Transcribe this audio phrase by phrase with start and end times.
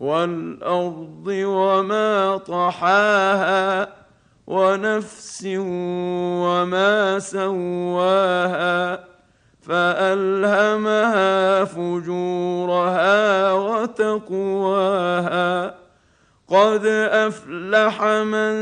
[0.00, 3.88] والأرض وما طحاها
[4.46, 5.44] ونفس
[6.44, 9.04] وما سواها
[9.62, 14.94] فألهمها فجورها وتقواها
[16.48, 18.52] قد أفلح من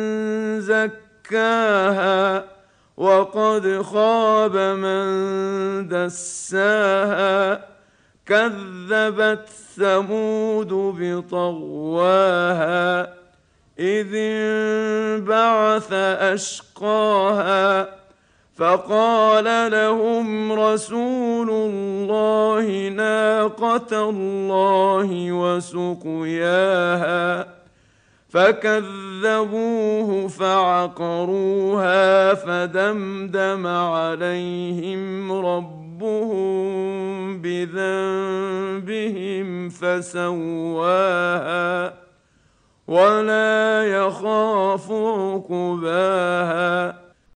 [0.60, 2.44] زكاها
[2.96, 5.08] وقد خاب من
[5.88, 7.77] دساها
[8.28, 13.00] كذبت ثمود بطغواها
[13.78, 15.92] إذ انبعث
[16.32, 17.88] أشقاها
[18.56, 27.46] فقال لهم رسول الله ناقة الله وسقياها
[28.28, 35.77] فكذبوه فعقروها فدمدم عليهم ربهم
[37.66, 40.78] بذنبهم فسواها
[42.88, 47.07] ولا يخاف عقباها